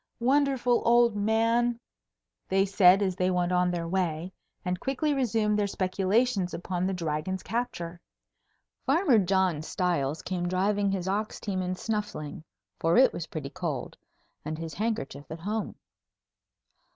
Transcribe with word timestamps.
"Wonderful 0.19 0.81
old 0.83 1.15
man," 1.15 1.79
they 2.49 2.65
said 2.65 3.03
as 3.03 3.15
they 3.15 3.29
went 3.29 3.51
on 3.51 3.69
their 3.69 3.87
way, 3.87 4.33
and 4.65 4.79
quickly 4.79 5.13
resumed 5.13 5.59
their 5.59 5.67
speculations 5.67 6.55
upon 6.55 6.87
the 6.87 6.93
Dragon's 6.95 7.43
capture. 7.43 8.01
Farmer 8.83 9.19
John 9.19 9.61
Stiles 9.61 10.23
came 10.23 10.47
driving 10.47 10.89
his 10.91 11.07
ox 11.07 11.39
team 11.39 11.61
and 11.61 11.77
snuffling, 11.77 12.43
for 12.79 12.97
it 12.97 13.13
was 13.13 13.27
pretty 13.27 13.51
cold, 13.51 13.95
and 14.43 14.57
his 14.57 14.73
handkerchief 14.73 15.29
at 15.29 15.41
home. 15.41 15.75